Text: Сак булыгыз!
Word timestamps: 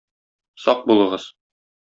Сак 0.63 0.81
булыгыз! 0.89 1.29